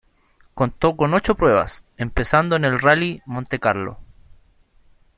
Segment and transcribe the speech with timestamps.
[0.55, 3.99] Contó con ocho pruebas, empezando en el Rallye Monte Carlo.